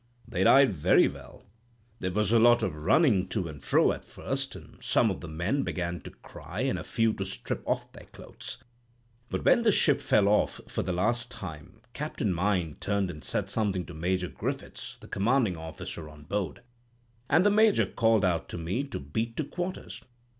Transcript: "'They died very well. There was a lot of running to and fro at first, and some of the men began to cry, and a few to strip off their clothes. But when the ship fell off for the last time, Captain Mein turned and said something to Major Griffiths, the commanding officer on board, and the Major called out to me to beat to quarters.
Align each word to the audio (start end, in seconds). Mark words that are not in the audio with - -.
"'They 0.27 0.43
died 0.45 0.73
very 0.73 1.07
well. 1.07 1.43
There 1.99 2.09
was 2.09 2.31
a 2.31 2.39
lot 2.39 2.63
of 2.63 2.75
running 2.75 3.27
to 3.27 3.47
and 3.47 3.61
fro 3.61 3.91
at 3.91 4.03
first, 4.03 4.55
and 4.55 4.79
some 4.83 5.11
of 5.11 5.21
the 5.21 5.27
men 5.27 5.61
began 5.61 6.01
to 6.01 6.09
cry, 6.09 6.61
and 6.61 6.79
a 6.79 6.83
few 6.83 7.13
to 7.13 7.23
strip 7.23 7.61
off 7.67 7.91
their 7.91 8.07
clothes. 8.07 8.57
But 9.29 9.45
when 9.45 9.61
the 9.61 9.71
ship 9.71 10.01
fell 10.01 10.27
off 10.27 10.59
for 10.67 10.81
the 10.81 10.91
last 10.91 11.29
time, 11.29 11.81
Captain 11.93 12.33
Mein 12.33 12.77
turned 12.79 13.11
and 13.11 13.23
said 13.23 13.47
something 13.51 13.85
to 13.85 13.93
Major 13.93 14.27
Griffiths, 14.29 14.97
the 15.01 15.07
commanding 15.07 15.55
officer 15.55 16.09
on 16.09 16.23
board, 16.23 16.63
and 17.29 17.45
the 17.45 17.51
Major 17.51 17.85
called 17.85 18.25
out 18.25 18.49
to 18.49 18.57
me 18.57 18.83
to 18.85 18.99
beat 18.99 19.37
to 19.37 19.43
quarters. 19.43 20.01